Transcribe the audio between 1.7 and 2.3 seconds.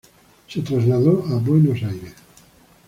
Aires.